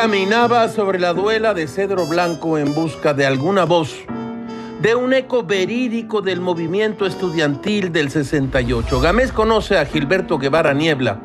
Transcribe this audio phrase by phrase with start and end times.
[0.00, 3.96] Caminaba sobre la duela de cedro blanco en busca de alguna voz,
[4.80, 9.00] de un eco verídico del movimiento estudiantil del 68.
[9.00, 11.20] Gámez conoce a Gilberto Guevara Niebla,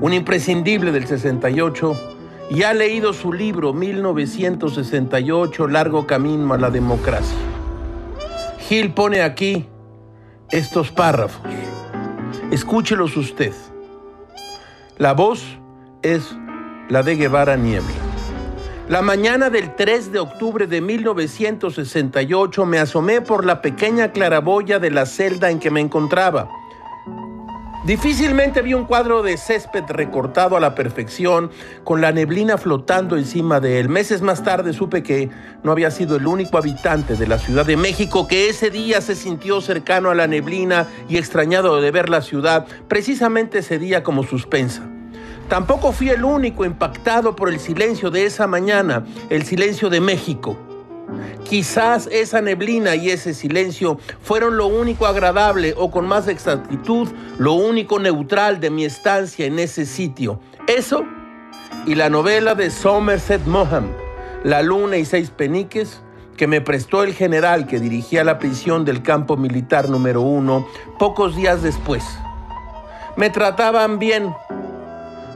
[0.00, 1.94] un imprescindible del 68,
[2.52, 7.36] y ha leído su libro 1968, Largo Camino a la Democracia.
[8.60, 9.68] Gil pone aquí
[10.50, 11.42] estos párrafos.
[12.50, 13.52] Escúchelos usted.
[14.96, 15.44] La voz
[16.00, 16.34] es
[16.88, 17.94] la de Guevara Niebla.
[18.88, 24.90] La mañana del 3 de octubre de 1968 me asomé por la pequeña claraboya de
[24.90, 26.50] la celda en que me encontraba.
[27.86, 31.50] Difícilmente vi un cuadro de césped recortado a la perfección,
[31.82, 33.90] con la neblina flotando encima de él.
[33.90, 35.28] Meses más tarde supe que
[35.62, 39.14] no había sido el único habitante de la Ciudad de México que ese día se
[39.14, 44.24] sintió cercano a la neblina y extrañado de ver la ciudad, precisamente ese día como
[44.24, 44.93] suspensa.
[45.48, 50.56] Tampoco fui el único impactado por el silencio de esa mañana, el silencio de México.
[51.44, 57.52] Quizás esa neblina y ese silencio fueron lo único agradable o con más exactitud lo
[57.52, 60.40] único neutral de mi estancia en ese sitio.
[60.66, 61.04] Eso
[61.86, 63.92] y la novela de Somerset Maugham,
[64.42, 66.00] La luna y seis peniques,
[66.36, 70.66] que me prestó el general que dirigía la prisión del campo militar número uno
[70.98, 72.04] pocos días después.
[73.16, 74.34] Me trataban bien,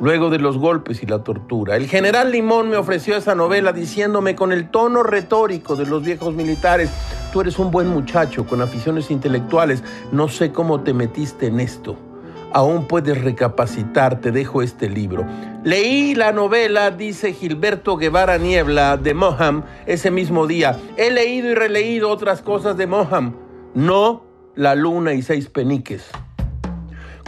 [0.00, 1.76] luego de los golpes y la tortura.
[1.76, 6.34] El general Limón me ofreció esa novela diciéndome con el tono retórico de los viejos
[6.34, 6.90] militares,
[7.32, 11.96] tú eres un buen muchacho con aficiones intelectuales, no sé cómo te metiste en esto.
[12.52, 15.24] Aún puedes recapacitar, te dejo este libro.
[15.62, 20.76] Leí la novela, dice Gilberto Guevara Niebla, de Moham, ese mismo día.
[20.96, 23.36] He leído y releído otras cosas de Moham,
[23.74, 24.24] no
[24.56, 26.10] La luna y seis peniques.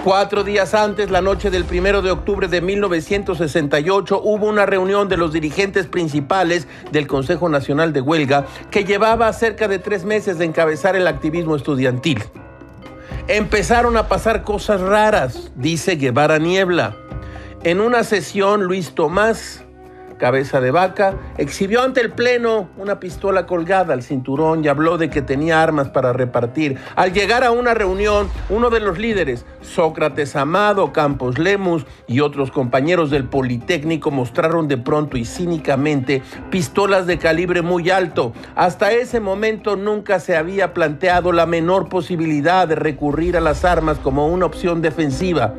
[0.05, 5.17] Cuatro días antes, la noche del primero de octubre de 1968, hubo una reunión de
[5.17, 10.45] los dirigentes principales del Consejo Nacional de Huelga que llevaba cerca de tres meses de
[10.45, 12.21] encabezar el activismo estudiantil.
[13.29, 16.97] Empezaron a pasar cosas raras, dice Guevara Niebla.
[17.63, 19.63] En una sesión, Luis Tomás
[20.23, 25.11] cabeza de vaca, exhibió ante el Pleno una pistola colgada al cinturón y habló de
[25.11, 26.79] que tenía armas para repartir.
[26.95, 32.53] Al llegar a una reunión, uno de los líderes, Sócrates Amado, Campos Lemus y otros
[32.53, 36.23] compañeros del Politécnico mostraron de pronto y cínicamente
[36.53, 38.33] pistolas de calibre muy alto.
[38.55, 43.99] Hasta ese momento nunca se había planteado la menor posibilidad de recurrir a las armas
[43.99, 45.53] como una opción defensiva.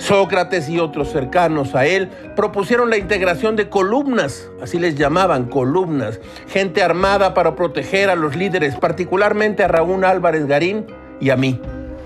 [0.00, 6.20] Sócrates y otros cercanos a él propusieron la integración de columnas, así les llamaban, columnas,
[6.48, 10.86] gente armada para proteger a los líderes, particularmente a Raúl Álvarez Garín
[11.20, 11.60] y a mí,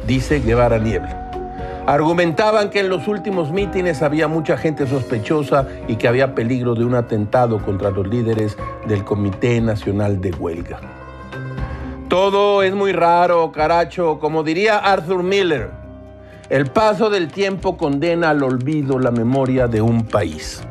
[0.08, 1.30] dice Guevara Niebla.
[1.86, 6.84] Argumentaban que en los últimos mítines había mucha gente sospechosa y que había peligro de
[6.84, 8.56] un atentado contra los líderes
[8.88, 10.80] del Comité Nacional de Huelga.
[12.08, 15.83] Todo es muy raro, caracho, como diría Arthur Miller.
[16.50, 20.62] El paso del tiempo condena al olvido la memoria de un país.